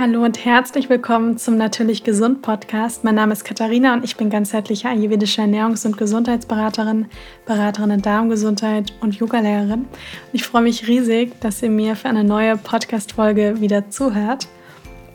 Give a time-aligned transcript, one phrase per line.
[0.00, 3.02] Hallo und herzlich willkommen zum Natürlich Gesund Podcast.
[3.02, 7.06] Mein Name ist Katharina und ich bin ganzheitliche ayurvedische Ernährungs- und Gesundheitsberaterin,
[7.46, 9.86] Beraterin in Darmgesundheit und Yogalehrerin.
[10.32, 14.46] Ich freue mich riesig, dass ihr mir für eine neue Podcast-Folge wieder zuhört.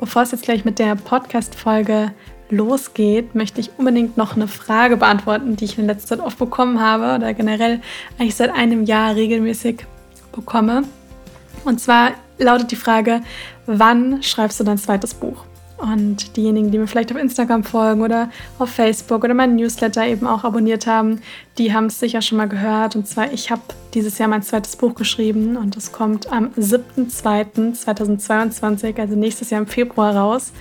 [0.01, 2.11] Bevor es jetzt gleich mit der Podcast-Folge
[2.49, 6.81] losgeht, möchte ich unbedingt noch eine Frage beantworten, die ich in letzter Zeit oft bekommen
[6.81, 7.79] habe oder generell
[8.19, 9.85] eigentlich seit einem Jahr regelmäßig
[10.33, 10.83] bekomme.
[11.63, 13.21] Und zwar lautet die Frage,
[13.65, 15.43] wann schreibst du dein zweites Buch?
[15.77, 20.25] Und diejenigen, die mir vielleicht auf Instagram folgen oder auf Facebook oder meinen Newsletter eben
[20.25, 21.19] auch abonniert haben,
[21.57, 22.95] die haben es sicher schon mal gehört.
[22.95, 23.63] Und zwar, ich habe
[23.93, 29.67] dieses Jahr mein zweites Buch geschrieben und es kommt am 7.2.2022, also nächstes Jahr im
[29.67, 30.53] Februar raus.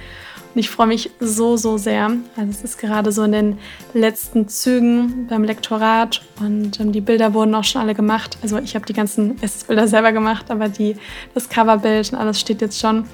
[0.55, 2.11] Und ich freue mich so, so sehr.
[2.37, 3.59] Also es ist gerade so in den
[3.95, 8.37] letzten Zügen beim Lektorat und ähm, die Bilder wurden auch schon alle gemacht.
[8.42, 10.97] Also ich habe die ganzen Bilder selber gemacht, aber die,
[11.34, 13.06] das Coverbild und alles steht jetzt schon.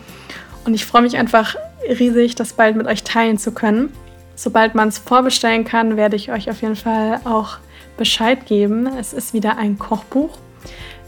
[0.65, 1.55] Und ich freue mich einfach
[1.89, 3.93] riesig, das bald mit euch teilen zu können.
[4.35, 7.59] Sobald man es vorbestellen kann, werde ich euch auf jeden Fall auch
[7.97, 8.87] Bescheid geben.
[8.87, 10.39] Es ist wieder ein Kochbuch.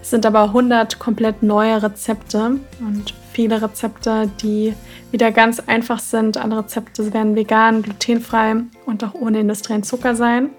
[0.00, 4.74] Es sind aber 100 komplett neue Rezepte und viele Rezepte, die
[5.10, 6.36] wieder ganz einfach sind.
[6.36, 10.50] Andere Rezepte werden vegan, glutenfrei und auch ohne industriellen Zucker sein.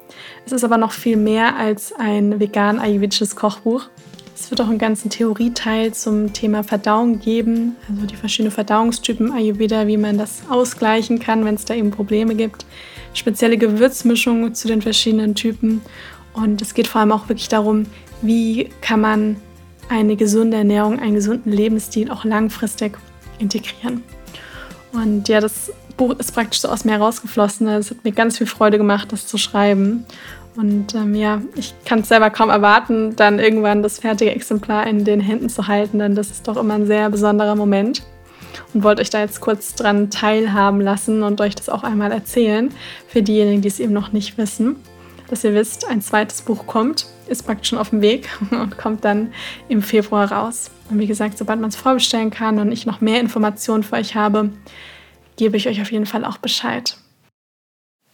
[0.45, 3.89] Es ist aber noch viel mehr als ein vegan ayurvedisches Kochbuch.
[4.35, 9.85] Es wird auch einen ganzen Theorieteil zum Thema Verdauung geben, also die verschiedenen Verdauungstypen Ayurveda,
[9.85, 12.65] wie man das ausgleichen kann, wenn es da eben Probleme gibt.
[13.13, 15.81] Spezielle Gewürzmischungen zu den verschiedenen Typen.
[16.33, 17.85] Und es geht vor allem auch wirklich darum,
[18.23, 19.35] wie kann man
[19.91, 22.97] eine gesunde Ernährung, einen gesunden Lebensstil auch langfristig
[23.39, 24.03] integrieren.
[24.93, 27.67] Und ja, das Buch ist praktisch so aus mir herausgeflossen.
[27.67, 30.05] Es hat mir ganz viel Freude gemacht, das zu schreiben.
[30.55, 35.03] Und ähm, ja, ich kann es selber kaum erwarten, dann irgendwann das fertige Exemplar in
[35.05, 38.03] den Händen zu halten, denn das ist doch immer ein sehr besonderer Moment.
[38.73, 42.69] Und wollte euch da jetzt kurz dran teilhaben lassen und euch das auch einmal erzählen,
[43.07, 44.77] für diejenigen, die es eben noch nicht wissen.
[45.31, 49.05] Dass ihr wisst, ein zweites Buch kommt, ist praktisch schon auf dem Weg und kommt
[49.05, 49.31] dann
[49.69, 50.69] im Februar raus.
[50.89, 54.13] Und wie gesagt, sobald man es vorbestellen kann und ich noch mehr Informationen für euch
[54.13, 54.49] habe,
[55.37, 56.97] gebe ich euch auf jeden Fall auch Bescheid.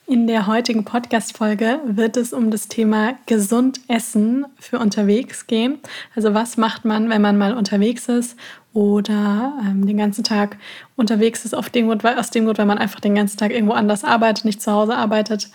[0.05, 5.79] In der heutigen Podcast-Folge wird es um das Thema gesund essen für unterwegs gehen.
[6.15, 8.37] Also, was macht man, wenn man mal unterwegs ist
[8.73, 10.57] oder ähm, den ganzen Tag
[10.95, 13.73] unterwegs ist, auf dem Grund, aus dem Grund, weil man einfach den ganzen Tag irgendwo
[13.73, 15.49] anders arbeitet, nicht zu Hause arbeitet,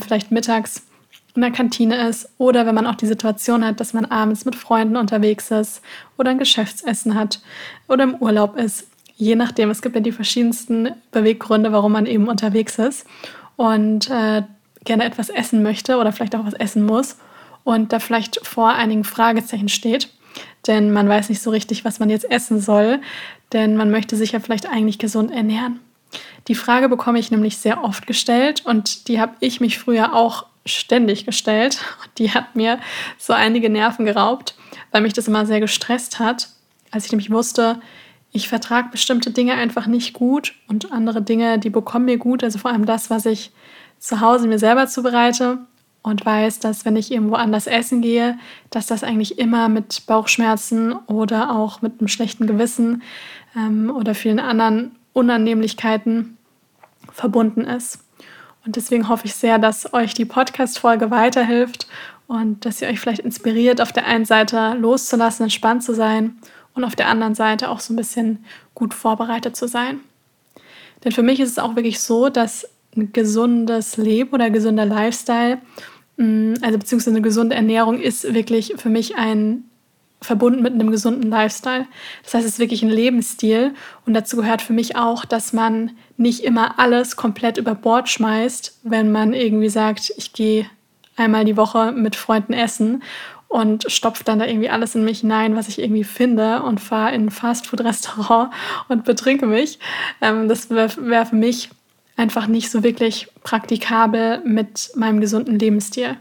[0.00, 0.82] vielleicht mittags
[1.34, 4.54] in der Kantine ist oder wenn man auch die Situation hat, dass man abends mit
[4.54, 5.82] Freunden unterwegs ist
[6.16, 7.40] oder ein Geschäftsessen hat
[7.88, 8.86] oder im Urlaub ist
[9.16, 13.06] je nachdem, es gibt ja die verschiedensten Beweggründe, warum man eben unterwegs ist
[13.56, 14.42] und äh,
[14.84, 17.16] gerne etwas essen möchte oder vielleicht auch was essen muss
[17.62, 20.10] und da vielleicht vor einigen Fragezeichen steht,
[20.66, 23.00] denn man weiß nicht so richtig, was man jetzt essen soll,
[23.52, 25.80] denn man möchte sich ja vielleicht eigentlich gesund ernähren.
[26.48, 30.46] Die Frage bekomme ich nämlich sehr oft gestellt und die habe ich mich früher auch
[30.66, 31.80] ständig gestellt.
[32.18, 32.78] Die hat mir
[33.18, 34.54] so einige Nerven geraubt,
[34.90, 36.48] weil mich das immer sehr gestresst hat,
[36.90, 37.80] als ich nämlich wusste,
[38.36, 42.42] ich vertrage bestimmte Dinge einfach nicht gut und andere Dinge, die bekommen mir gut.
[42.42, 43.52] Also vor allem das, was ich
[44.00, 45.58] zu Hause mir selber zubereite
[46.02, 48.36] und weiß, dass wenn ich irgendwo anders essen gehe,
[48.70, 53.02] dass das eigentlich immer mit Bauchschmerzen oder auch mit einem schlechten Gewissen
[53.56, 56.36] ähm, oder vielen anderen Unannehmlichkeiten
[57.10, 58.00] verbunden ist.
[58.66, 61.86] Und deswegen hoffe ich sehr, dass euch die Podcast-Folge weiterhilft
[62.26, 66.36] und dass ihr euch vielleicht inspiriert, auf der einen Seite loszulassen, entspannt zu sein
[66.74, 68.44] und auf der anderen Seite auch so ein bisschen
[68.74, 70.00] gut vorbereitet zu sein.
[71.02, 75.58] Denn für mich ist es auch wirklich so, dass ein gesundes Leben oder gesunder Lifestyle,
[76.16, 79.64] mm, also beziehungsweise eine gesunde Ernährung, ist wirklich für mich ein
[80.24, 81.86] verbunden mit einem gesunden Lifestyle.
[82.22, 83.74] Das heißt, es ist wirklich ein Lebensstil
[84.06, 88.80] und dazu gehört für mich auch, dass man nicht immer alles komplett über Bord schmeißt,
[88.82, 90.66] wenn man irgendwie sagt, ich gehe
[91.16, 93.02] einmal die Woche mit Freunden essen
[93.48, 97.14] und stopfe dann da irgendwie alles in mich hinein, was ich irgendwie finde und fahre
[97.14, 98.52] in ein Fastfood-Restaurant
[98.88, 99.78] und betrinke mich.
[100.20, 101.70] Ähm, das wäre wär für mich
[102.16, 106.16] einfach nicht so wirklich praktikabel mit meinem gesunden Lebensstil.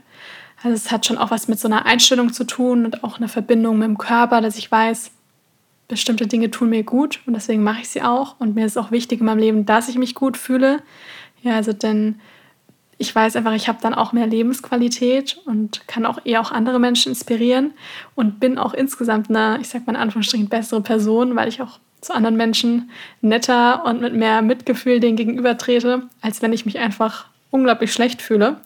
[0.63, 3.27] Also es hat schon auch was mit so einer Einstellung zu tun und auch einer
[3.27, 5.11] Verbindung mit dem Körper, dass ich weiß,
[5.89, 8.39] bestimmte Dinge tun mir gut und deswegen mache ich sie auch.
[8.39, 10.81] Und mir ist auch wichtig in meinem Leben, dass ich mich gut fühle.
[11.41, 12.15] Ja, also denn
[12.97, 16.79] ich weiß einfach, ich habe dann auch mehr Lebensqualität und kann auch eher auch andere
[16.79, 17.73] Menschen inspirieren
[18.15, 21.79] und bin auch insgesamt eine, ich sag mal in Anführungsstrichen, bessere Person, weil ich auch
[21.99, 22.89] zu anderen Menschen
[23.19, 28.21] netter und mit mehr Mitgefühl denen gegenüber trete, als wenn ich mich einfach unglaublich schlecht
[28.21, 28.61] fühle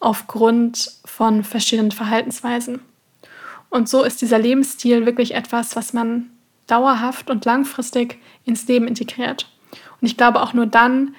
[0.00, 2.80] aufgrund von verschiedenen Verhaltensweisen.
[3.68, 6.30] Und so ist dieser Lebensstil wirklich etwas, was man
[6.66, 9.48] dauerhaft und langfristig ins Leben integriert.
[10.00, 11.14] Und ich glaube, auch nur dann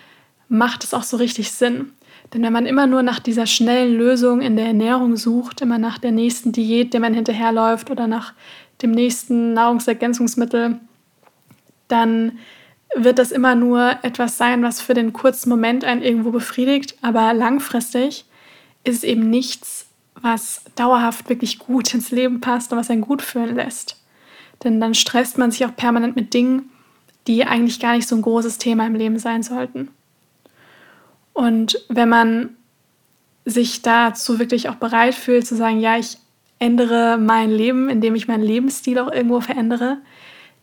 [0.49, 1.93] macht es auch so richtig Sinn.
[2.33, 5.97] Denn wenn man immer nur nach dieser schnellen Lösung in der Ernährung sucht, immer nach
[5.97, 8.33] der nächsten Diät, der man hinterherläuft oder nach
[8.81, 10.79] dem nächsten Nahrungsergänzungsmittel,
[11.87, 12.39] dann
[12.95, 17.33] wird das immer nur etwas sein, was für den kurzen Moment einen irgendwo befriedigt, aber
[17.33, 18.25] langfristig
[18.83, 23.21] ist es eben nichts, was dauerhaft wirklich gut ins Leben passt und was einen gut
[23.21, 24.01] fühlen lässt.
[24.63, 26.69] Denn dann stresst man sich auch permanent mit Dingen,
[27.27, 29.89] die eigentlich gar nicht so ein großes Thema im Leben sein sollten.
[31.33, 32.49] Und wenn man
[33.45, 36.17] sich dazu wirklich auch bereit fühlt zu sagen, ja, ich
[36.59, 39.97] ändere mein Leben, indem ich meinen Lebensstil auch irgendwo verändere,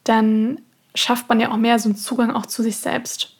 [0.05, 0.61] dann
[0.95, 3.37] schafft man ja auch mehr so einen Zugang auch zu sich selbst.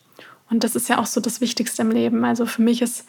[0.51, 2.25] Und das ist ja auch so das Wichtigste im Leben.
[2.25, 3.07] Also für mich ist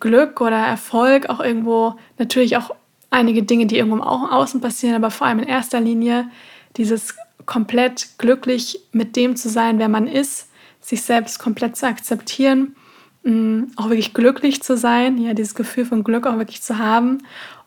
[0.00, 2.74] Glück oder Erfolg auch irgendwo natürlich auch
[3.10, 6.28] einige Dinge, die irgendwo im Außen passieren, aber vor allem in erster Linie
[6.76, 7.14] dieses
[7.46, 10.48] komplett glücklich mit dem zu sein, wer man ist,
[10.80, 12.74] sich selbst komplett zu akzeptieren,
[13.22, 17.18] mm, auch wirklich glücklich zu sein, ja, dieses Gefühl von Glück auch wirklich zu haben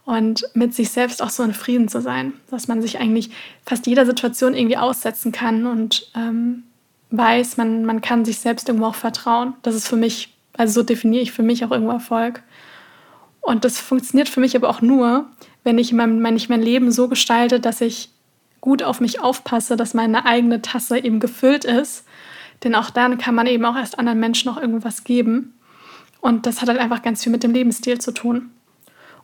[0.05, 3.31] und mit sich selbst auch so in Frieden zu sein, dass man sich eigentlich
[3.65, 6.63] fast jeder Situation irgendwie aussetzen kann und ähm,
[7.09, 9.53] weiß, man, man kann sich selbst irgendwo auch vertrauen.
[9.63, 12.43] Das ist für mich, also so definiere ich für mich auch irgendwo Erfolg.
[13.41, 15.27] Und das funktioniert für mich aber auch nur,
[15.63, 18.09] wenn ich mein, wenn ich mein Leben so gestalte, dass ich
[18.59, 22.05] gut auf mich aufpasse, dass meine eigene Tasse eben gefüllt ist.
[22.63, 25.53] Denn auch dann kann man eben auch erst anderen Menschen noch irgendwas geben.
[26.19, 28.49] Und das hat halt einfach ganz viel mit dem Lebensstil zu tun.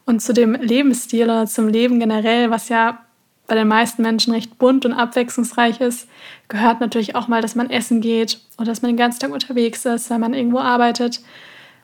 [0.06, 3.00] Und zu dem Lebensstil oder zum Leben generell, was ja
[3.48, 6.08] bei den meisten Menschen recht bunt und abwechslungsreich ist,
[6.48, 9.86] gehört natürlich auch mal, dass man essen geht oder dass man den ganzen Tag unterwegs
[9.86, 11.22] ist, weil man irgendwo arbeitet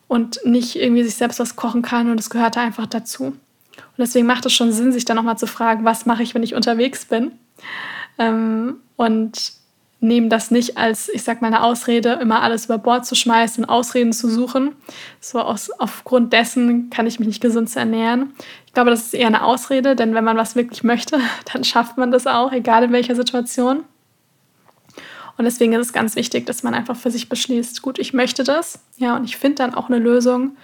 [0.08, 3.24] und nicht irgendwie sich selbst was kochen kann und das gehört da einfach dazu.
[3.26, 6.42] Und deswegen macht es schon Sinn, sich dann nochmal zu fragen, was mache ich, wenn
[6.42, 7.32] ich unterwegs bin?
[8.18, 9.52] Ähm, und
[10.00, 13.64] nehmen das nicht als, ich sag mal, eine Ausrede, immer alles über Bord zu schmeißen
[13.64, 14.72] und Ausreden zu suchen.
[15.20, 18.32] So aus, aufgrund dessen kann ich mich nicht gesund ernähren.
[18.70, 21.18] Ich glaube, das ist eher eine Ausrede, denn wenn man was wirklich möchte,
[21.52, 23.82] dann schafft man das auch, egal in welcher Situation.
[25.36, 28.44] Und deswegen ist es ganz wichtig, dass man einfach für sich beschließt, gut, ich möchte
[28.44, 30.56] das, ja, und ich finde dann auch eine Lösung.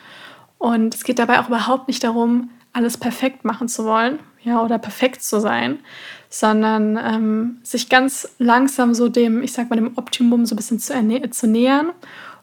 [0.59, 4.79] Und es geht dabei auch überhaupt nicht darum, alles perfekt machen zu wollen, ja, oder
[4.79, 5.81] perfekt zu sein,
[6.29, 10.79] sondern ähm, sich ganz langsam so dem, ich sag mal, dem Optimum so ein bisschen
[10.79, 10.95] zu,
[11.31, 11.91] zu nähern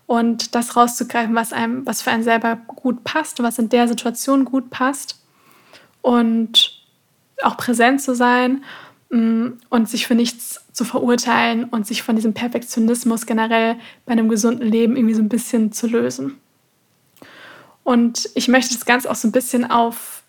[0.07, 4.43] und das rauszugreifen, was einem, was für einen selber gut passt, was in der Situation
[4.43, 5.22] gut passt
[6.03, 6.83] und
[7.41, 8.63] auch präsent zu sein
[9.09, 14.29] mm, und sich für nichts zu verurteilen und sich von diesem Perfektionismus generell bei einem
[14.29, 16.37] gesunden Leben irgendwie so ein bisschen zu lösen.
[17.83, 20.22] Und ich möchte das Ganze auch so ein bisschen auf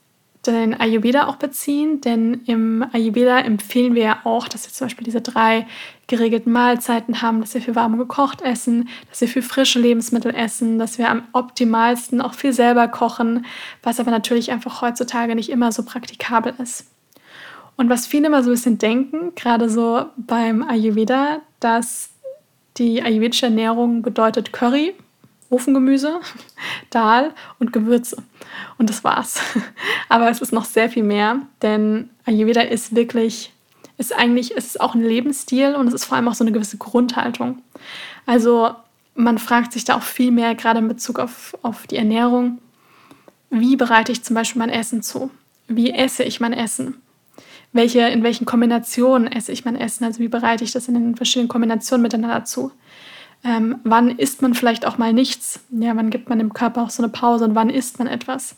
[0.53, 5.05] den Ayurveda auch beziehen, denn im Ayurveda empfehlen wir ja auch, dass wir zum Beispiel
[5.05, 5.67] diese drei
[6.07, 10.79] geregelten Mahlzeiten haben, dass wir viel warm gekocht essen, dass wir viel frische Lebensmittel essen,
[10.79, 13.47] dass wir am optimalsten auch viel selber kochen,
[13.83, 16.87] was aber natürlich einfach heutzutage nicht immer so praktikabel ist.
[17.77, 22.11] Und was viele immer so ein bisschen denken, gerade so beim Ayurveda, dass
[22.77, 24.95] die ayurvedische Ernährung bedeutet Curry,
[25.55, 26.21] Ofengemüse,
[26.91, 28.23] Dal und Gewürze.
[28.79, 29.41] Und das war's.
[30.09, 33.53] Aber es ist noch sehr viel mehr, denn Ayurveda ist wirklich,
[33.99, 36.79] ist eigentlich, ist auch ein Lebensstil und es ist vor allem auch so eine gewisse
[36.79, 37.63] Grundhaltung.
[38.27, 38.75] Also
[39.15, 42.59] man fragt sich da auch viel mehr, gerade in Bezug auf, auf die Ernährung,
[43.51, 45.31] wie bereite ich zum Beispiel mein Essen zu?
[45.69, 47.01] Wie esse ich mein Essen?
[47.73, 50.05] Welche, in welchen Kombinationen esse ich mein Essen?
[50.05, 52.73] Also wie bereite ich das in den verschiedenen Kombinationen miteinander zu?
[53.45, 55.61] Ähm, wann isst man vielleicht auch mal nichts?
[55.71, 58.57] Ja, wann gibt man dem Körper auch so eine Pause und wann isst man etwas?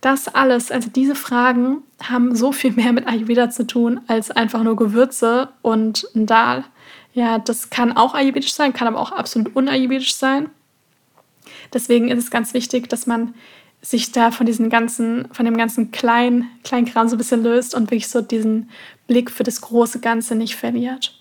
[0.00, 4.62] Das alles, also diese Fragen haben so viel mehr mit Ayurveda zu tun als einfach
[4.62, 6.64] nur Gewürze und ein Dal.
[7.14, 10.50] Ja, das kann auch ayurvedisch sein, kann aber auch absolut unayurvedisch sein.
[11.72, 13.34] Deswegen ist es ganz wichtig, dass man
[13.80, 17.90] sich da von diesem ganzen, von dem ganzen kleinen Kleinkram so ein bisschen löst und
[17.90, 18.70] wirklich so diesen
[19.06, 21.17] Blick für das große Ganze nicht verliert.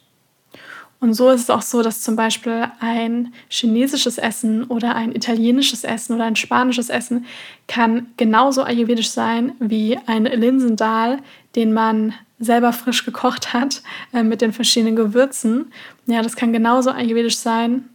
[0.99, 5.83] Und so ist es auch so, dass zum Beispiel ein chinesisches Essen oder ein italienisches
[5.83, 7.25] Essen oder ein spanisches Essen
[7.67, 11.19] kann genauso ayurvedisch sein wie ein Linsendal,
[11.55, 15.71] den man selber frisch gekocht hat äh, mit den verschiedenen Gewürzen.
[16.07, 17.89] Ja, das kann genauso ayurvedisch sein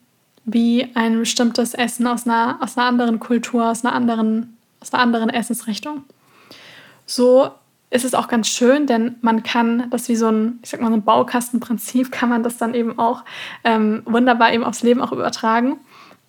[0.45, 5.03] wie ein bestimmtes Essen aus einer, aus einer anderen Kultur, aus einer anderen, aus einer
[5.03, 6.05] anderen Essensrichtung.
[7.07, 7.51] So
[7.93, 10.89] ist es auch ganz schön, denn man kann das wie so ein, ich sag mal,
[10.89, 13.23] so ein Baukastenprinzip, kann man das dann eben auch
[13.65, 15.77] ähm, wunderbar eben aufs Leben auch übertragen.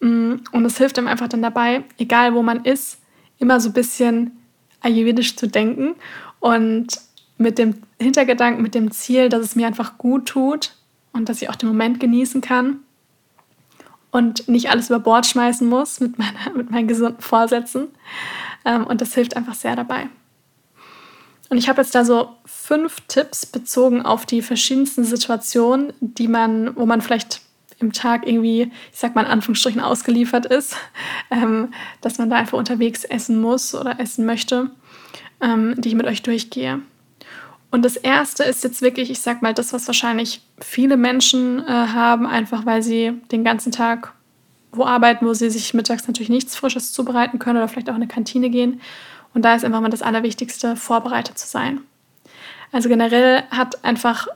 [0.01, 2.99] Mm, und es hilft einem einfach dann dabei, egal wo man ist,
[3.39, 4.31] immer so ein bisschen
[4.81, 5.95] ayurvedisch zu denken
[6.41, 6.99] und
[7.37, 10.75] mit dem Hintergedanken, mit dem Ziel, dass es mir einfach gut tut
[11.13, 12.79] und dass ich auch den Moment genießen kann
[14.11, 17.87] und nicht alles über Bord schmeißen muss mit, meiner, mit meinen gesunden Vorsätzen.
[18.65, 20.09] Ähm, und das hilft einfach sehr dabei.
[21.49, 26.75] Und ich habe jetzt da so fünf Tipps bezogen auf die verschiedensten Situationen, die man,
[26.75, 27.41] wo man vielleicht
[27.79, 30.75] im Tag irgendwie, ich sag mal in Anführungsstrichen, ausgeliefert ist,
[31.31, 34.71] ähm, dass man da einfach unterwegs essen muss oder essen möchte,
[35.41, 36.81] ähm, die ich mit euch durchgehe.
[37.71, 41.71] Und das erste ist jetzt wirklich, ich sag mal, das, was wahrscheinlich viele Menschen äh,
[41.71, 44.13] haben, einfach weil sie den ganzen Tag
[44.75, 48.01] wo arbeiten, wo sie sich mittags natürlich nichts Frisches zubereiten können oder vielleicht auch in
[48.01, 48.81] eine Kantine gehen.
[49.33, 51.81] Und da ist einfach mal das Allerwichtigste, vorbereitet zu sein.
[52.71, 54.27] Also generell hat einfach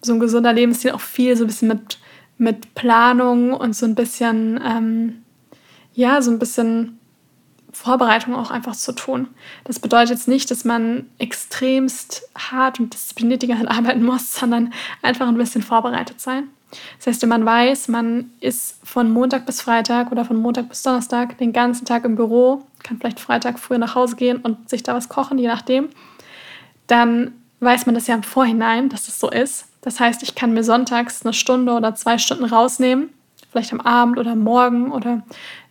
[0.00, 1.98] so ein gesunder Lebensstil auch viel so ein bisschen mit,
[2.38, 5.22] mit Planung und so ein bisschen, ähm,
[5.94, 6.98] ja, so ein bisschen
[7.72, 9.28] Vorbereitung auch einfach zu tun.
[9.64, 14.34] Das bedeutet jetzt nicht, dass man extremst hart und diszipliniert die ganze Zeit arbeiten muss,
[14.34, 16.48] sondern einfach ein bisschen vorbereitet sein.
[16.98, 20.82] Das heißt, wenn man weiß, man ist von Montag bis Freitag oder von Montag bis
[20.82, 24.82] Donnerstag den ganzen Tag im Büro, kann vielleicht Freitag früher nach Hause gehen und sich
[24.82, 25.88] da was kochen, je nachdem,
[26.86, 29.66] dann weiß man das ja im Vorhinein, dass das so ist.
[29.82, 33.10] Das heißt, ich kann mir sonntags eine Stunde oder zwei Stunden rausnehmen,
[33.50, 35.22] vielleicht am Abend oder morgen oder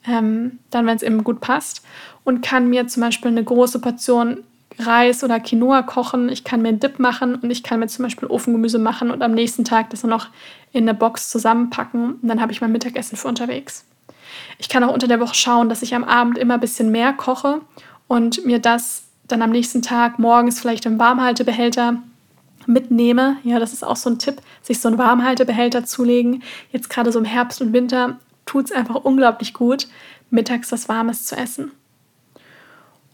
[0.07, 1.83] ähm, dann, wenn es eben gut passt,
[2.23, 4.43] und kann mir zum Beispiel eine große Portion
[4.79, 6.29] Reis oder Quinoa kochen.
[6.29, 9.21] Ich kann mir einen Dip machen und ich kann mir zum Beispiel Ofengemüse machen und
[9.21, 10.27] am nächsten Tag das noch
[10.71, 12.13] in eine Box zusammenpacken.
[12.21, 13.85] Und dann habe ich mein Mittagessen für unterwegs.
[14.57, 17.13] Ich kann auch unter der Woche schauen, dass ich am Abend immer ein bisschen mehr
[17.13, 17.61] koche
[18.07, 22.01] und mir das dann am nächsten Tag morgens vielleicht im Warmhaltebehälter
[22.67, 23.37] mitnehme.
[23.43, 26.43] Ja, das ist auch so ein Tipp, sich so einen Warmhaltebehälter zulegen.
[26.71, 29.87] Jetzt gerade so im Herbst und Winter tut es einfach unglaublich gut,
[30.29, 31.71] mittags was Warmes zu essen.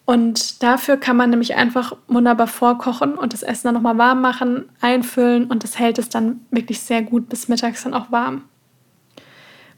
[0.07, 4.69] Und dafür kann man nämlich einfach wunderbar vorkochen und das Essen dann nochmal warm machen,
[4.79, 8.43] einfüllen und das hält es dann wirklich sehr gut bis mittags dann auch warm.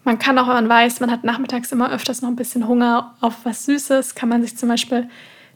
[0.04, 3.16] Man kann auch, wenn man weiß, man hat nachmittags immer öfters noch ein bisschen Hunger
[3.22, 5.10] auf was Süßes, kann man sich zum Beispiel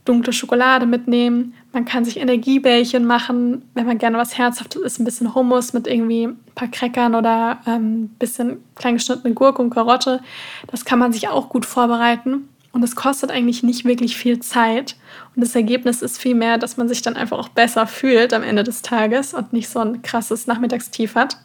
[0.05, 1.53] dunkle Schokolade mitnehmen.
[1.71, 5.85] Man kann sich Energiebällchen machen, wenn man gerne was Herzhaftes isst, ein bisschen Hummus mit
[5.85, 10.21] irgendwie ein paar Crackern oder ein ähm, bisschen kleingeschnittene Gurke und Karotte.
[10.65, 12.49] Das kann man sich auch gut vorbereiten.
[12.73, 14.95] Und es kostet eigentlich nicht wirklich viel Zeit.
[15.35, 18.63] Und das Ergebnis ist vielmehr, dass man sich dann einfach auch besser fühlt am Ende
[18.63, 21.37] des Tages und nicht so ein krasses Nachmittagstief hat.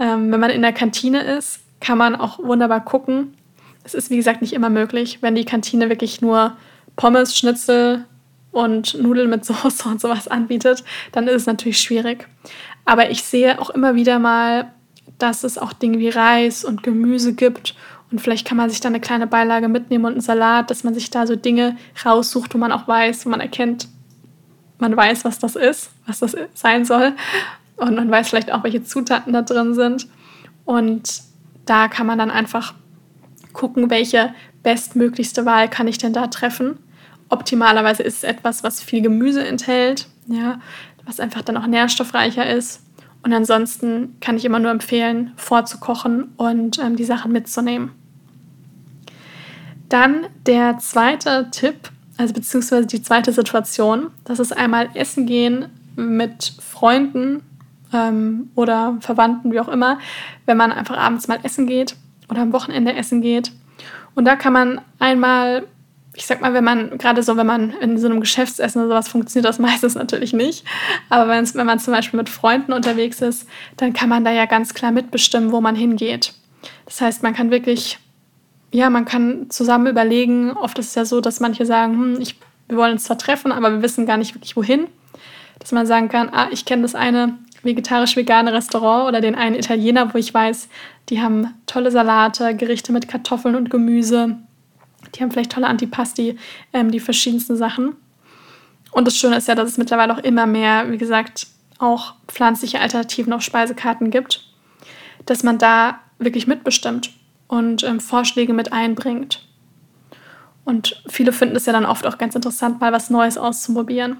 [0.00, 3.34] Ähm, wenn man in der Kantine ist, kann man auch wunderbar gucken.
[3.84, 6.56] Es ist, wie gesagt, nicht immer möglich, wenn die Kantine wirklich nur
[6.96, 8.04] Pommes, Schnitzel
[8.50, 12.26] und Nudeln mit Soße und sowas anbietet, dann ist es natürlich schwierig.
[12.84, 14.72] Aber ich sehe auch immer wieder mal,
[15.18, 17.76] dass es auch Dinge wie Reis und Gemüse gibt
[18.10, 20.94] und vielleicht kann man sich da eine kleine Beilage mitnehmen und einen Salat, dass man
[20.94, 23.88] sich da so Dinge raussucht, wo man auch weiß, wo man erkennt,
[24.78, 27.12] man weiß, was das ist, was das sein soll.
[27.76, 30.08] Und man weiß vielleicht auch, welche Zutaten da drin sind.
[30.64, 31.22] Und
[31.66, 32.74] da kann man dann einfach
[33.52, 36.78] gucken, welche bestmöglichste Wahl kann ich denn da treffen.
[37.28, 40.60] Optimalerweise ist es etwas, was viel Gemüse enthält, ja,
[41.04, 42.82] was einfach dann auch nährstoffreicher ist.
[43.22, 47.92] Und ansonsten kann ich immer nur empfehlen, vorzukochen und ähm, die Sachen mitzunehmen.
[49.90, 55.66] Dann der zweite Tipp, also beziehungsweise die zweite Situation, das ist einmal Essen gehen
[55.96, 57.42] mit Freunden
[57.92, 59.98] ähm, oder Verwandten, wie auch immer,
[60.46, 61.96] wenn man einfach abends mal essen geht
[62.28, 63.50] oder am Wochenende essen geht.
[64.14, 65.66] Und da kann man einmal,
[66.14, 69.08] ich sag mal, wenn man, gerade so, wenn man in so einem Geschäftsessen oder sowas
[69.08, 70.64] funktioniert das meistens natürlich nicht.
[71.08, 74.72] Aber wenn man zum Beispiel mit Freunden unterwegs ist, dann kann man da ja ganz
[74.72, 76.32] klar mitbestimmen, wo man hingeht.
[76.84, 77.98] Das heißt, man kann wirklich
[78.72, 80.52] ja, man kann zusammen überlegen.
[80.52, 82.36] Oft ist es ja so, dass manche sagen, hm, ich,
[82.68, 84.86] wir wollen uns zwar treffen, aber wir wissen gar nicht wirklich wohin.
[85.58, 90.14] Dass man sagen kann, ah, ich kenne das eine vegetarisch-vegane Restaurant oder den einen Italiener,
[90.14, 90.68] wo ich weiß,
[91.10, 94.38] die haben tolle Salate, Gerichte mit Kartoffeln und Gemüse.
[95.14, 96.38] Die haben vielleicht tolle Antipasti,
[96.72, 97.96] ähm, die verschiedensten Sachen.
[98.92, 101.48] Und das Schöne ist ja, dass es mittlerweile auch immer mehr, wie gesagt,
[101.78, 104.44] auch pflanzliche Alternativen auf Speisekarten gibt,
[105.26, 107.10] dass man da wirklich mitbestimmt
[107.50, 109.44] und ähm, Vorschläge mit einbringt.
[110.64, 114.18] Und viele finden es ja dann oft auch ganz interessant, mal was Neues auszuprobieren.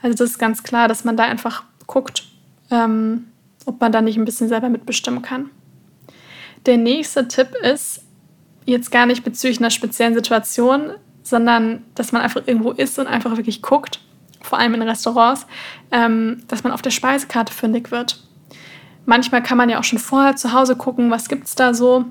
[0.00, 2.24] Also das ist ganz klar, dass man da einfach guckt,
[2.70, 3.26] ähm,
[3.66, 5.50] ob man da nicht ein bisschen selber mitbestimmen kann.
[6.64, 8.04] Der nächste Tipp ist
[8.64, 13.36] jetzt gar nicht bezüglich einer speziellen Situation, sondern dass man einfach irgendwo ist und einfach
[13.36, 14.00] wirklich guckt,
[14.40, 15.46] vor allem in Restaurants,
[15.90, 18.22] ähm, dass man auf der Speisekarte fündig wird.
[19.04, 22.06] Manchmal kann man ja auch schon vorher zu Hause gucken, was gibt es da so.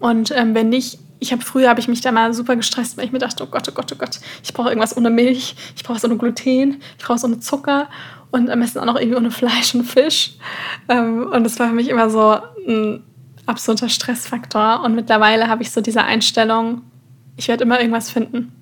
[0.00, 3.04] Und ähm, wenn nicht, ich habe früher habe ich mich da mal super gestresst, weil
[3.04, 5.84] ich mir dachte, oh Gott, oh Gott, oh Gott, ich brauche irgendwas ohne Milch, ich
[5.84, 7.88] brauche was ohne Gluten, ich brauche was ohne Zucker.
[8.30, 10.32] und am besten auch noch irgendwie ohne Fleisch und Fisch.
[10.88, 13.02] Ähm, und das war für mich immer so ein
[13.46, 14.82] absoluter Stressfaktor.
[14.84, 16.82] Und mittlerweile habe ich so diese Einstellung,
[17.36, 18.52] ich werde immer irgendwas finden.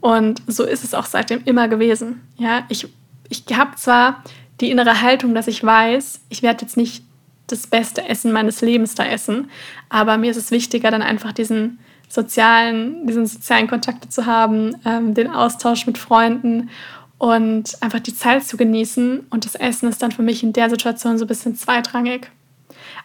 [0.00, 2.22] Und so ist es auch seitdem immer gewesen.
[2.36, 2.88] Ja, ich,
[3.28, 4.22] ich habe zwar
[4.60, 7.04] die innere Haltung, dass ich weiß, ich werde jetzt nicht
[7.48, 9.50] das beste Essen meines Lebens da essen,
[9.88, 11.78] aber mir ist es wichtiger, dann einfach diesen
[12.08, 16.70] sozialen, diesen sozialen Kontakte zu haben, ähm, den Austausch mit Freunden
[17.18, 19.26] und einfach die Zeit zu genießen.
[19.30, 22.30] Und das Essen ist dann für mich in der Situation so ein bisschen zweitrangig.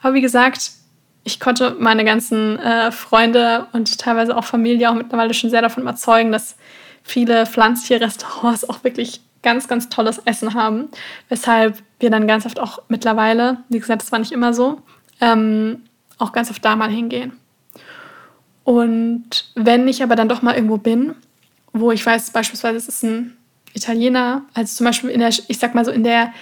[0.01, 0.71] Aber wie gesagt,
[1.23, 5.83] ich konnte meine ganzen äh, Freunde und teilweise auch Familie auch mittlerweile schon sehr davon
[5.83, 6.55] überzeugen, dass
[7.01, 10.89] viele pflanzliche Restaurants auch wirklich ganz, ganz tolles Essen haben.
[11.29, 14.81] Weshalb wir dann ganz oft auch mittlerweile, wie gesagt, das war nicht immer so,
[15.21, 15.83] ähm,
[16.17, 17.33] auch ganz oft da mal hingehen.
[18.63, 21.15] Und wenn ich aber dann doch mal irgendwo bin,
[21.73, 23.37] wo ich weiß, beispielsweise es ist ein
[23.73, 26.33] Italiener, also zum Beispiel in der, ich sag mal so, in der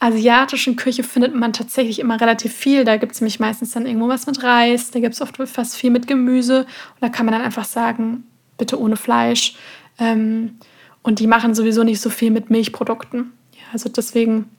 [0.00, 2.84] asiatischen Küche findet man tatsächlich immer relativ viel.
[2.84, 5.76] Da gibt es nämlich meistens dann irgendwo was mit Reis, da gibt es oft fast
[5.76, 6.60] viel mit Gemüse.
[6.60, 8.24] Und da kann man dann einfach sagen,
[8.58, 9.54] bitte ohne Fleisch.
[9.98, 10.58] Ähm,
[11.02, 13.32] und die machen sowieso nicht so viel mit Milchprodukten.
[13.54, 14.50] Ja, also deswegen,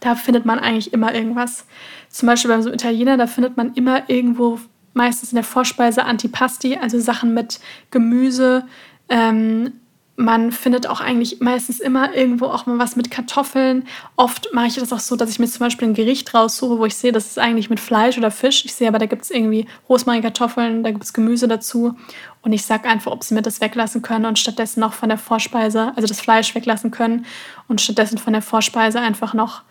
[0.00, 1.66] da findet man eigentlich immer irgendwas.
[2.08, 4.58] Zum Beispiel beim so Italiener, da findet man immer irgendwo
[4.94, 8.64] meistens in der Vorspeise Antipasti, also Sachen mit Gemüse.
[9.08, 9.72] Ähm,
[10.16, 13.84] man findet auch eigentlich meistens immer irgendwo auch mal was mit Kartoffeln.
[14.16, 16.84] Oft mache ich das auch so, dass ich mir zum Beispiel ein Gericht raussuche, wo
[16.84, 18.64] ich sehe, das ist eigentlich mit Fleisch oder Fisch.
[18.64, 21.96] Ich sehe aber, da gibt es irgendwie Rosmarin, Kartoffeln, da gibt es Gemüse dazu.
[22.42, 25.18] Und ich sage einfach, ob sie mir das weglassen können und stattdessen noch von der
[25.18, 27.24] Vorspeise, also das Fleisch weglassen können
[27.68, 29.62] und stattdessen von der Vorspeise einfach noch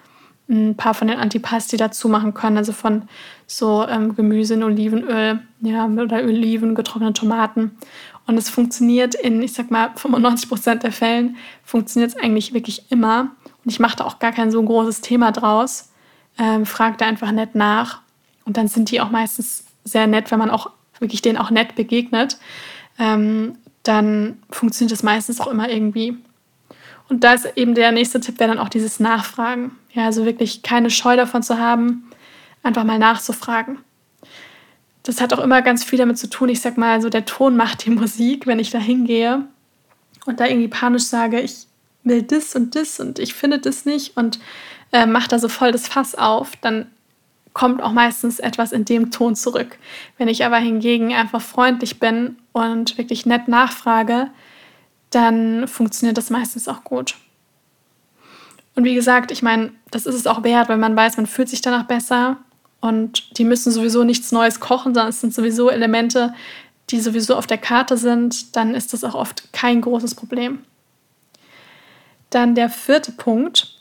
[0.52, 3.04] ein paar von den Antipasti dazu machen können, also von
[3.48, 7.78] so ähm, Gemüse in Olivenöl, ja, oder Oliven, getrocknete Tomaten.
[8.28, 12.92] Und es funktioniert in, ich sag mal, 95 Prozent der Fällen funktioniert es eigentlich wirklich
[12.92, 13.32] immer.
[13.64, 15.90] Und ich mache da auch gar kein so großes Thema draus.
[16.38, 18.02] Ähm, frag da einfach nett nach.
[18.46, 21.76] Und dann sind die auch meistens sehr nett, wenn man auch wirklich denen auch nett
[21.76, 22.38] begegnet.
[23.00, 26.18] Ähm, dann funktioniert es meistens auch immer irgendwie.
[27.10, 29.72] Und da ist eben der nächste Tipp, wäre dann auch dieses Nachfragen.
[29.92, 32.10] Ja, also wirklich keine Scheu davon zu haben,
[32.64, 33.80] einfach mal nachzufragen.
[35.12, 36.48] Das hat auch immer ganz viel damit zu tun.
[36.48, 39.44] Ich sag mal, so der Ton macht die Musik, wenn ich da hingehe
[40.26, 41.68] und da irgendwie panisch sage, ich
[42.06, 44.40] will das und das und ich finde das nicht und
[44.94, 46.88] äh, mache da so voll das Fass auf, dann
[47.52, 49.78] kommt auch meistens etwas in dem Ton zurück.
[50.18, 54.30] Wenn ich aber hingegen einfach freundlich bin und wirklich nett nachfrage,
[55.10, 57.16] dann funktioniert das meistens auch gut.
[58.76, 61.50] Und wie gesagt, ich meine, das ist es auch wert, wenn man weiß, man fühlt
[61.50, 62.38] sich danach besser
[62.82, 66.34] und die müssen sowieso nichts Neues kochen, sondern es sind sowieso Elemente,
[66.90, 70.64] die sowieso auf der Karte sind, dann ist das auch oft kein großes Problem.
[72.32, 73.76] Dann der vierte Punkt,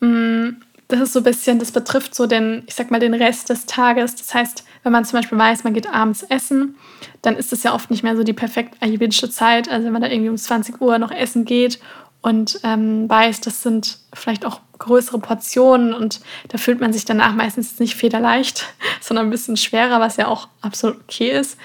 [0.00, 0.48] mm,
[0.88, 3.66] das ist so ein bisschen, das betrifft so den, ich sag mal, den Rest des
[3.66, 4.16] Tages.
[4.16, 6.76] Das heißt, wenn man zum Beispiel weiß, man geht abends essen,
[7.20, 9.68] dann ist das ja oft nicht mehr so die perfekt ayurvedische Zeit.
[9.68, 11.78] Also wenn man da irgendwie um 20 Uhr noch essen geht
[12.20, 17.34] und ähm, weiß, das sind vielleicht auch größere Portionen und da fühlt man sich danach
[17.34, 18.66] meistens nicht federleicht,
[19.00, 21.58] sondern ein bisschen schwerer, was ja auch absolut okay ist.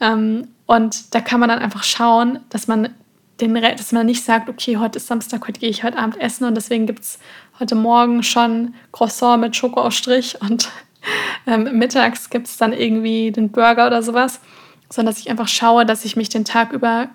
[0.00, 2.94] Ähm, und da kann man dann einfach schauen, dass man
[3.40, 6.44] den, dass man nicht sagt, okay, heute ist Samstag, heute gehe ich heute Abend essen
[6.44, 7.18] und deswegen gibt es
[7.58, 10.68] heute Morgen schon Croissant mit Schokoaufstrich und
[11.46, 14.40] ähm, mittags gibt es dann irgendwie den Burger oder sowas,
[14.90, 17.08] sondern dass ich einfach schaue, dass ich mich den Tag über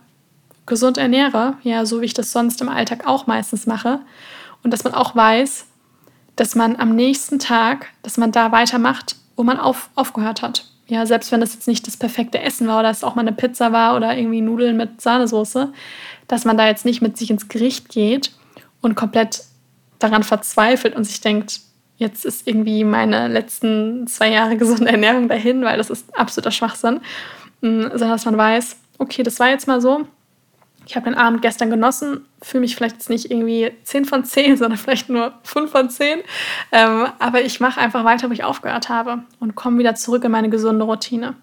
[0.66, 4.00] gesund ernähre, ja, so wie ich das sonst im Alltag auch meistens mache
[4.64, 5.66] und dass man auch weiß,
[6.36, 10.66] dass man am nächsten Tag, dass man da weitermacht, wo man auf, aufgehört hat.
[10.88, 13.34] Ja, selbst wenn das jetzt nicht das perfekte Essen war oder es auch mal eine
[13.34, 15.72] Pizza war oder irgendwie Nudeln mit Sahnesoße,
[16.28, 18.32] dass man da jetzt nicht mit sich ins Gericht geht
[18.82, 19.44] und komplett
[19.98, 21.62] daran verzweifelt und sich denkt,
[21.98, 27.00] jetzt ist irgendwie meine letzten zwei Jahre gesunde Ernährung dahin, weil das ist absoluter Schwachsinn,
[27.62, 30.06] mm, sondern dass man weiß, okay, das war jetzt mal so.
[30.86, 34.58] Ich habe den Abend gestern genossen, fühle mich vielleicht jetzt nicht irgendwie 10 von 10,
[34.58, 36.20] sondern vielleicht nur 5 von 10.
[36.72, 40.32] Ähm, aber ich mache einfach weiter, wo ich aufgehört habe und komme wieder zurück in
[40.32, 41.36] meine gesunde Routine.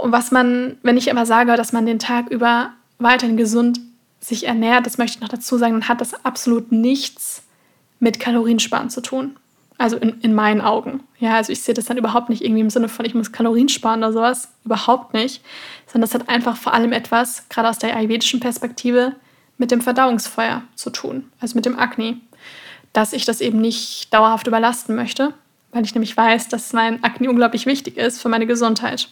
[0.00, 3.80] Und was man, wenn ich immer sage, dass man den Tag über weiterhin gesund
[4.20, 7.42] sich ernährt, das möchte ich noch dazu sagen, dann hat das absolut nichts
[8.00, 9.36] mit Kaloriensparen zu tun.
[9.76, 11.02] Also in, in meinen Augen.
[11.18, 13.68] Ja, also ich sehe das dann überhaupt nicht irgendwie im Sinne von, ich muss Kalorien
[13.68, 14.52] sparen oder sowas.
[14.64, 15.42] Überhaupt nicht.
[15.86, 19.14] Sondern das hat einfach vor allem etwas, gerade aus der ayurvedischen Perspektive,
[19.58, 21.30] mit dem Verdauungsfeuer zu tun.
[21.40, 22.18] Also mit dem Akne.
[22.92, 25.34] Dass ich das eben nicht dauerhaft überlasten möchte,
[25.72, 29.08] weil ich nämlich weiß, dass mein Akne unglaublich wichtig ist für meine Gesundheit.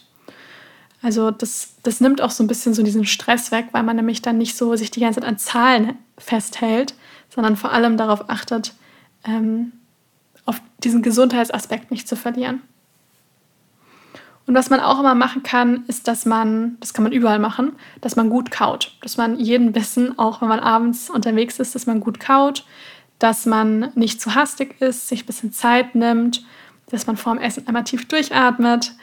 [1.01, 4.21] Also das, das nimmt auch so ein bisschen so diesen Stress weg, weil man nämlich
[4.21, 6.95] dann nicht so sich die ganze Zeit an Zahlen festhält,
[7.29, 8.73] sondern vor allem darauf achtet,
[9.25, 9.73] ähm,
[10.45, 12.61] auf diesen Gesundheitsaspekt nicht zu verlieren.
[14.45, 17.73] Und was man auch immer machen kann, ist, dass man, das kann man überall machen,
[18.01, 18.93] dass man gut kaut.
[19.01, 22.65] Dass man jeden Bissen, auch wenn man abends unterwegs ist, dass man gut kaut,
[23.19, 26.43] dass man nicht zu hastig ist, sich ein bisschen Zeit nimmt,
[26.87, 28.93] dass man vor dem Essen einmal tief durchatmet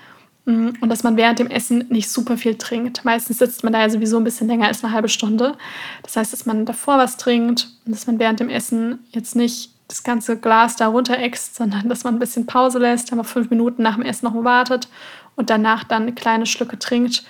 [0.44, 3.02] mm, und dass man während dem Essen nicht super viel trinkt.
[3.06, 5.56] Meistens sitzt man da ja sowieso ein bisschen länger als eine halbe Stunde.
[6.02, 9.70] Das heißt, dass man davor was trinkt und dass man während dem Essen jetzt nicht
[9.90, 13.82] das ganze Glas da runterext, sondern dass man ein bisschen Pause lässt, einmal fünf Minuten
[13.82, 14.88] nach dem Essen noch wartet
[15.34, 17.24] und danach dann kleine Schlücke trinkt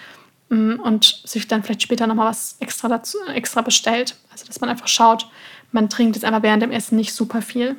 [0.50, 4.16] mm, und sich dann vielleicht später nochmal was extra, dazu, extra bestellt.
[4.30, 5.26] Also dass man einfach schaut,
[5.72, 7.76] man trinkt jetzt einfach während dem Essen nicht super viel.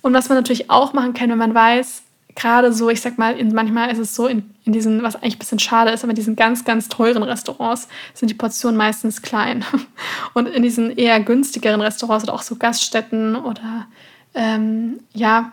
[0.00, 2.01] Und was man natürlich auch machen kann, wenn man weiß,
[2.34, 5.36] gerade so, ich sag mal, in, manchmal ist es so, in, in diesen, was eigentlich
[5.36, 9.22] ein bisschen schade ist, aber in diesen ganz, ganz teuren Restaurants sind die Portionen meistens
[9.22, 9.64] klein.
[10.34, 13.86] Und in diesen eher günstigeren Restaurants oder auch so Gaststätten oder
[14.34, 15.52] ähm, ja,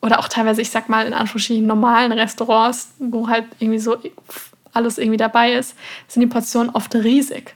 [0.00, 3.96] oder auch teilweise, ich sag mal, in Anführungsstrichen normalen Restaurants, wo halt irgendwie so
[4.72, 5.74] alles irgendwie dabei ist,
[6.06, 7.54] sind die Portionen oft riesig.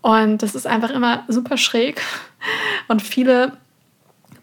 [0.00, 2.02] Und das ist einfach immer super schräg.
[2.88, 3.56] Und viele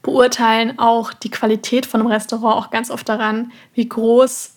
[0.02, 4.52] beurteilen auch die Qualität von einem Restaurant auch ganz oft daran, wie groß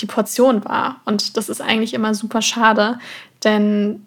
[0.00, 1.00] die Portion war.
[1.04, 2.98] Und das ist eigentlich immer super schade,
[3.44, 4.04] denn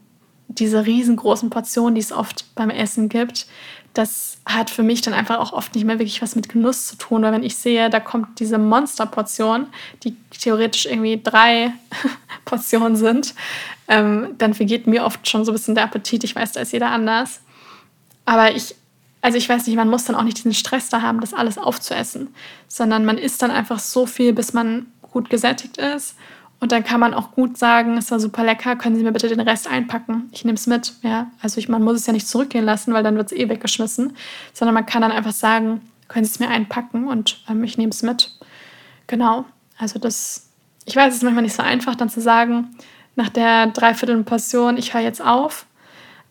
[0.48, 3.46] diese riesengroßen Portionen, die es oft beim Essen gibt,
[3.94, 6.96] das hat für mich dann einfach auch oft nicht mehr wirklich was mit Genuss zu
[6.96, 9.68] tun, weil wenn ich sehe, da kommt diese Monsterportion,
[10.04, 11.72] die theoretisch irgendwie drei
[12.46, 13.34] Portionen sind,
[13.88, 16.24] ähm, dann vergeht mir oft schon so ein bisschen der Appetit.
[16.24, 17.42] Ich weiß, da ist jeder anders.
[18.26, 18.76] Aber ich,
[19.22, 21.58] also ich weiß nicht, man muss dann auch nicht diesen Stress da haben, das alles
[21.58, 22.30] aufzuessen,
[22.68, 26.16] sondern man isst dann einfach so viel, bis man gut gesättigt ist
[26.60, 29.30] und dann kann man auch gut sagen, es war super lecker, können Sie mir bitte
[29.30, 30.30] den Rest einpacken?
[30.32, 30.94] Ich nehme es mit.
[31.04, 31.32] Ja?
[31.42, 34.14] Also ich, man muss es ja nicht zurückgehen lassen, weil dann wird es eh weggeschmissen,
[34.54, 37.92] sondern man kann dann einfach sagen, können Sie es mir einpacken und ähm, ich nehme
[37.92, 38.38] es mit.
[39.08, 39.46] Genau.
[39.78, 40.50] Also das,
[40.84, 42.76] ich weiß, es ist manchmal nicht so einfach, dann zu sagen,
[43.16, 45.66] nach der dreiviertel Portion, ich höre jetzt auf.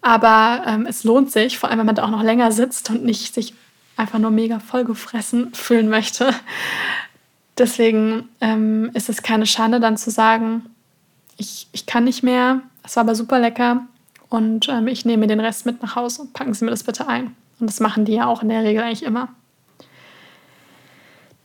[0.00, 3.04] Aber ähm, es lohnt sich, vor allem wenn man da auch noch länger sitzt und
[3.04, 3.54] nicht sich
[3.96, 6.32] einfach nur mega vollgefressen fühlen möchte.
[7.58, 10.66] Deswegen ähm, ist es keine Schande, dann zu sagen,
[11.37, 13.87] ich, ich kann nicht mehr, es war aber super lecker
[14.28, 17.08] und ähm, ich nehme den Rest mit nach Hause und packen Sie mir das bitte
[17.08, 17.34] ein.
[17.58, 19.28] Und das machen die ja auch in der Regel eigentlich immer.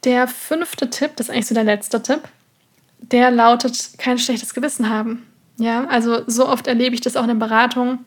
[0.04, 2.22] Der fünfte Tipp, das ist eigentlich so der letzte Tipp,
[3.00, 5.26] der lautet kein schlechtes Gewissen haben.
[5.58, 8.00] Ja, also so oft erlebe ich das auch in den Beratungen,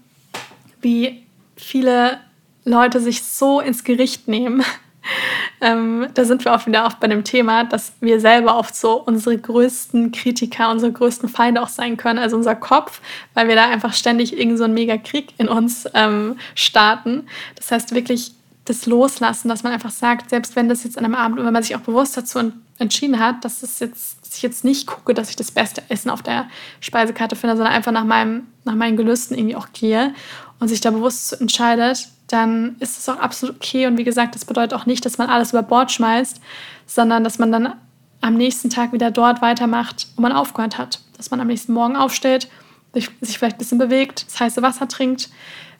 [0.80, 2.18] wie viele
[2.64, 4.64] Leute sich so ins Gericht nehmen,
[5.60, 8.94] ähm, da sind wir auch wieder oft bei dem Thema, dass wir selber oft so
[8.94, 13.00] unsere größten Kritiker, unsere größten Feinde auch sein können, also unser Kopf,
[13.34, 17.26] weil wir da einfach ständig irgendeinen so einen Mega-Krieg in uns ähm, starten.
[17.54, 18.32] Das heißt wirklich
[18.64, 21.62] das Loslassen, dass man einfach sagt, selbst wenn das jetzt an einem Abend, wenn man
[21.62, 25.30] sich auch bewusst dazu entschieden hat, dass, das jetzt, dass ich jetzt nicht gucke, dass
[25.30, 26.48] ich das beste Essen auf der
[26.80, 30.12] Speisekarte finde, sondern einfach nach, meinem, nach meinen Gelüsten irgendwie auch gehe
[30.58, 33.86] und sich da bewusst entscheidet, dann ist es auch absolut okay.
[33.86, 36.40] Und wie gesagt, das bedeutet auch nicht, dass man alles über Bord schmeißt,
[36.86, 37.74] sondern dass man dann
[38.20, 41.00] am nächsten Tag wieder dort weitermacht, wo man aufgehört hat.
[41.16, 42.48] Dass man am nächsten Morgen aufsteht,
[42.92, 45.28] sich, sich vielleicht ein bisschen bewegt, das heiße Wasser trinkt,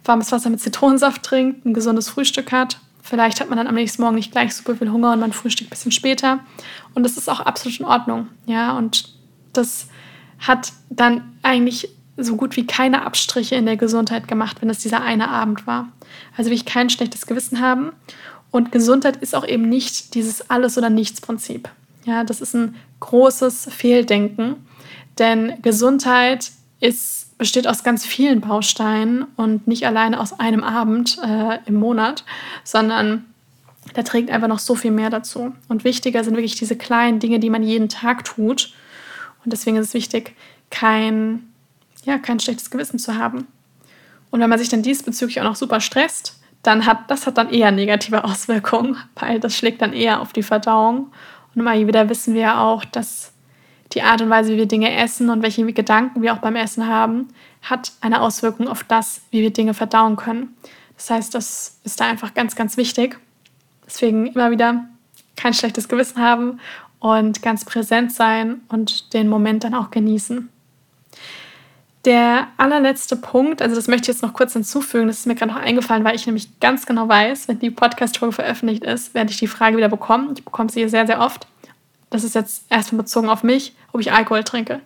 [0.05, 2.79] warmes Wasser mit Zitronensaft trinkt, ein gesundes Frühstück hat.
[3.03, 5.69] Vielleicht hat man dann am nächsten Morgen nicht gleich super viel Hunger und man frühstückt
[5.69, 6.41] ein bisschen später.
[6.95, 8.29] Und das ist auch absolut in Ordnung.
[8.47, 9.13] Ja, und
[9.53, 9.89] das
[10.39, 15.03] hat dann eigentlich so gut wie keine Abstriche in der Gesundheit gemacht, wenn es dieser
[15.03, 15.89] eine Abend war.
[16.37, 17.93] Also will ich kein schlechtes Gewissen haben.
[18.51, 21.69] Und Gesundheit ist auch eben nicht dieses Alles- oder Nichts-Prinzip.
[22.05, 24.57] Ja, das ist ein großes Fehldenken,
[25.19, 31.59] denn Gesundheit ist, besteht aus ganz vielen Bausteinen und nicht alleine aus einem Abend äh,
[31.67, 32.25] im Monat,
[32.65, 33.25] sondern
[33.95, 35.53] da trägt einfach noch so viel mehr dazu.
[35.69, 38.73] Und wichtiger sind wirklich diese kleinen Dinge, die man jeden Tag tut.
[39.45, 40.35] Und deswegen ist es wichtig,
[40.71, 41.49] kein
[42.05, 43.47] ja, kein schlechtes Gewissen zu haben.
[44.31, 47.51] Und wenn man sich dann diesbezüglich auch noch super stresst, dann hat das hat dann
[47.51, 51.13] eher negative Auswirkungen, weil das schlägt dann eher auf die Verdauung.
[51.55, 53.33] Und immer wieder wissen wir ja auch, dass
[53.93, 56.87] die Art und Weise, wie wir Dinge essen und welche Gedanken wir auch beim Essen
[56.87, 57.29] haben,
[57.63, 60.57] hat eine Auswirkung auf das, wie wir Dinge verdauen können.
[60.97, 63.19] Das heißt, das ist da einfach ganz, ganz wichtig.
[63.87, 64.85] Deswegen immer wieder
[65.37, 66.59] kein schlechtes Gewissen haben
[66.99, 70.49] und ganz präsent sein und den Moment dann auch genießen.
[72.07, 75.53] Der allerletzte Punkt, also das möchte ich jetzt noch kurz hinzufügen, das ist mir gerade
[75.53, 79.39] noch eingefallen, weil ich nämlich ganz genau weiß, wenn die Podcast-Folge veröffentlicht ist, werde ich
[79.39, 80.33] die Frage wieder bekommen.
[80.37, 81.49] Ich bekomme sie sehr, sehr oft.
[82.11, 84.81] Das ist jetzt erstmal bezogen auf mich, ob ich Alkohol trinke.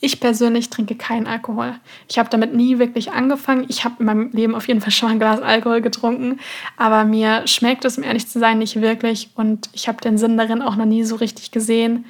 [0.00, 1.76] Ich persönlich trinke keinen Alkohol.
[2.08, 3.66] Ich habe damit nie wirklich angefangen.
[3.68, 6.40] Ich habe in meinem Leben auf jeden Fall schon ein Glas Alkohol getrunken,
[6.76, 10.36] aber mir schmeckt es, um ehrlich zu sein, nicht wirklich und ich habe den Sinn
[10.36, 12.06] darin auch noch nie so richtig gesehen.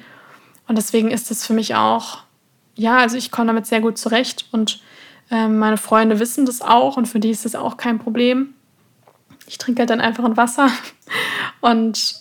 [0.67, 2.23] Und deswegen ist es für mich auch,
[2.77, 4.81] ja, also ich komme damit sehr gut zurecht und
[5.29, 8.53] äh, meine Freunde wissen das auch und für die ist das auch kein Problem.
[9.47, 10.69] Ich trinke halt dann einfach ein Wasser
[11.61, 12.15] und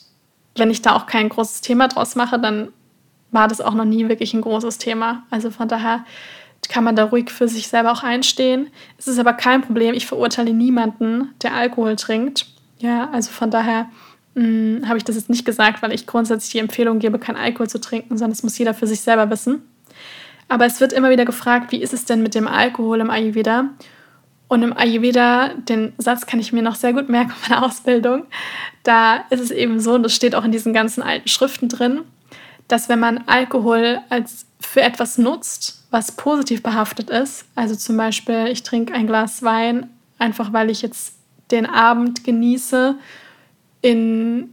[0.56, 2.72] wenn ich da auch kein großes Thema draus mache, dann
[3.30, 5.24] war das auch noch nie wirklich ein großes Thema.
[5.30, 6.04] Also von daher
[6.68, 8.70] kann man da ruhig für sich selber auch einstehen.
[8.98, 9.94] Es ist aber kein Problem.
[9.94, 12.46] Ich verurteile niemanden, der Alkohol trinkt.
[12.78, 13.88] Ja, also von daher
[14.34, 17.68] hm, habe ich das jetzt nicht gesagt, weil ich grundsätzlich die Empfehlung gebe, kein Alkohol
[17.68, 19.62] zu trinken, sondern es muss jeder für sich selber wissen.
[20.48, 23.70] Aber es wird immer wieder gefragt, wie ist es denn mit dem Alkohol im Ayurveda?
[24.48, 28.26] Und im Ayurveda, den Satz kann ich mir noch sehr gut merken in meiner Ausbildung,
[28.84, 32.02] da ist es eben so, und das steht auch in diesen ganzen alten Schriften drin,
[32.68, 38.46] dass wenn man Alkohol als für etwas nutzt, was positiv behaftet ist, also zum Beispiel
[38.48, 41.14] ich trinke ein Glas Wein, einfach weil ich jetzt
[41.50, 42.96] den Abend genieße,
[43.82, 44.52] in,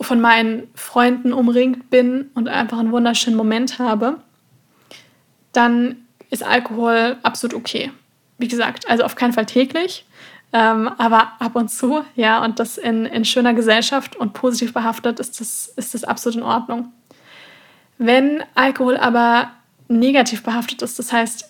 [0.00, 4.18] von meinen Freunden umringt bin und einfach einen wunderschönen Moment habe,
[5.52, 5.96] dann
[6.30, 7.92] ist Alkohol absolut okay.
[8.38, 10.04] Wie gesagt, also auf keinen Fall täglich,
[10.52, 15.18] ähm, aber ab und zu, ja, und das in, in schöner Gesellschaft und positiv behaftet
[15.20, 16.92] ist das, ist das absolut in Ordnung.
[17.98, 19.50] Wenn Alkohol aber
[19.88, 21.48] negativ behaftet ist, das heißt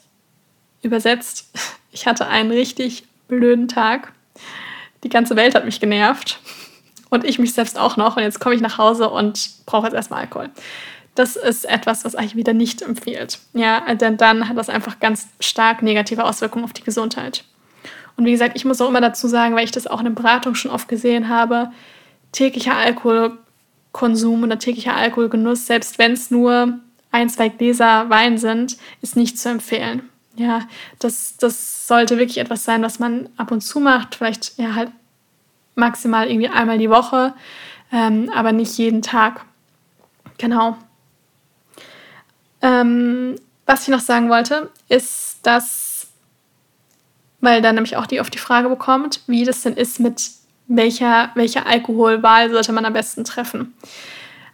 [0.83, 1.51] übersetzt,
[1.93, 4.12] ich hatte einen richtig blöden Tag,
[5.03, 6.38] die ganze Welt hat mich genervt
[7.11, 9.95] und ich mich selbst auch noch und jetzt komme ich nach Hause und brauche jetzt
[9.95, 10.51] erstmal Alkohol.
[11.14, 13.38] Das ist etwas, was eigentlich wieder nicht empfiehlt.
[13.53, 17.44] Ja, denn dann hat das einfach ganz stark negative Auswirkungen auf die Gesundheit.
[18.16, 20.12] Und wie gesagt, ich muss auch immer dazu sagen, weil ich das auch in der
[20.12, 21.70] Beratung schon oft gesehen habe,
[22.33, 26.79] täglicher Alkoholkonsum oder täglicher Alkoholgenuss, selbst wenn es nur
[27.11, 30.09] ein, zwei Gläser Wein sind, ist nicht zu empfehlen.
[30.35, 30.62] Ja,
[30.98, 34.90] das, das sollte wirklich etwas sein, was man ab und zu macht, vielleicht ja halt
[35.75, 37.35] maximal irgendwie einmal die Woche,
[37.92, 39.44] ähm, aber nicht jeden Tag.
[40.38, 40.77] Genau.
[42.62, 46.07] Ähm, was ich noch sagen wollte, ist, dass,
[47.40, 50.31] weil dann nämlich auch die oft die Frage bekommt, wie das denn ist mit
[50.68, 53.75] welcher, welcher Alkoholwahl sollte man am besten treffen.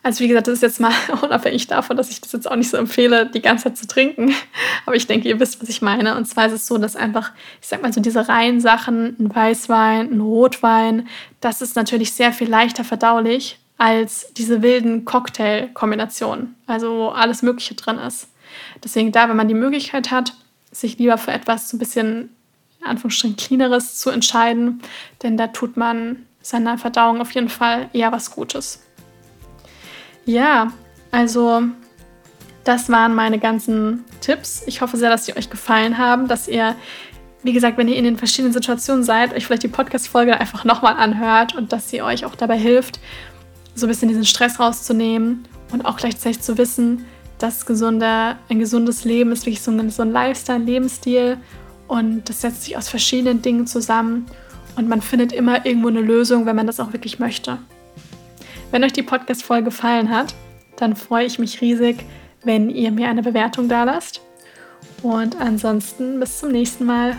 [0.03, 0.92] Also wie gesagt, das ist jetzt mal
[1.23, 4.35] unabhängig davon, dass ich das jetzt auch nicht so empfehle, die ganze Zeit zu trinken.
[4.87, 6.16] Aber ich denke, ihr wisst, was ich meine.
[6.16, 9.35] Und zwar ist es so, dass einfach, ich sag mal so diese reinen Sachen, ein
[9.35, 11.09] Weißwein, ein Rotwein,
[11.40, 17.75] das ist natürlich sehr viel leichter verdaulich als diese wilden Cocktail-Kombinationen, also wo alles Mögliche
[17.75, 18.29] drin ist.
[18.83, 20.35] Deswegen da, wenn man die Möglichkeit hat,
[20.73, 22.31] sich lieber für etwas so ein bisschen,
[22.81, 24.83] in Anführungsstrichen, cleaneres zu entscheiden,
[25.23, 28.83] denn da tut man seiner Verdauung auf jeden Fall eher was Gutes.
[30.27, 30.73] Ja,
[31.11, 31.62] also
[32.64, 34.62] das waren meine ganzen Tipps.
[34.67, 36.75] Ich hoffe sehr, dass sie euch gefallen haben, dass ihr
[37.43, 40.95] wie gesagt, wenn ihr in den verschiedenen Situationen seid, euch vielleicht die Podcast-Folge einfach nochmal
[40.97, 42.99] anhört und dass sie euch auch dabei hilft,
[43.79, 47.05] so ein bisschen diesen Stress rauszunehmen und auch gleichzeitig zu wissen,
[47.38, 51.38] dass gesunde, ein gesundes Leben ist wirklich so ein, so ein Lifestyle, Lebensstil
[51.87, 54.27] und das setzt sich aus verschiedenen Dingen zusammen
[54.77, 57.59] und man findet immer irgendwo eine Lösung, wenn man das auch wirklich möchte.
[58.71, 60.35] Wenn euch die Podcast-Folge gefallen hat,
[60.77, 62.05] dann freue ich mich riesig,
[62.45, 64.21] wenn ihr mir eine Bewertung da lasst.
[65.03, 67.17] Und ansonsten bis zum nächsten Mal.